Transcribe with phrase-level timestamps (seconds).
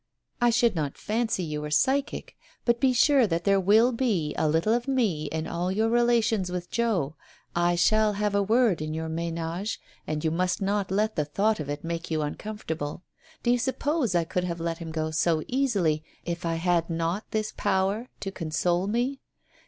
[0.41, 2.35] I should not fancy you were psychic.
[2.65, 6.51] But be sure that there will be a little of me in all your relations
[6.51, 7.13] with Joe,
[7.55, 11.59] I shall have a word in your menage and you must not let the thought
[11.59, 13.03] of it make you uncomfortable.
[13.43, 17.29] Do you suppose I could have let him go so easily, if I had not
[17.29, 19.21] this power to console me?